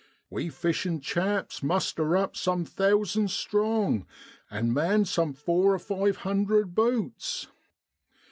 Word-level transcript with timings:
We 0.31 0.49
fishin' 0.49 0.99
chaps 0.99 1.61
muster 1.61 2.17
up 2.17 2.35
some 2.35 2.65
thousands 2.65 3.35
strong 3.35 4.07
an' 4.49 4.73
man 4.73 5.05
some 5.05 5.31
four 5.35 5.75
or 5.75 5.77
five 5.77 6.17
hundred 6.25 6.73
boats. 6.73 7.45